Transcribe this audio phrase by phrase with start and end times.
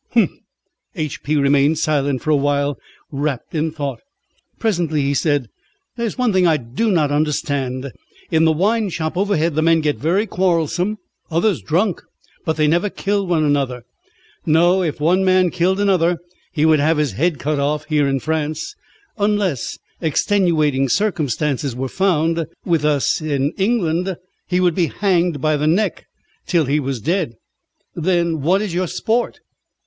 [0.15, 0.31] "Humph!"
[0.95, 1.21] H.
[1.21, 1.35] P.
[1.35, 2.75] remained silent for a while
[3.11, 3.99] wrapped in thought.
[4.57, 5.47] Presently he said:
[5.95, 7.91] "There is one thing I do not understand.
[8.31, 10.97] In the wine shop overhead the men get very quarrelsome,
[11.29, 12.01] others drunk,
[12.45, 13.83] but they never kill one another."
[14.43, 14.81] "No.
[14.81, 16.17] If one man killed another
[16.51, 18.73] he would have his head cut off here in France
[19.19, 22.47] unless extenuating circumstances were found.
[22.65, 24.15] With us in England
[24.47, 26.07] he would be hanged by the neck
[26.47, 27.35] till he was dead."
[27.93, 29.41] "Then what is your sport?"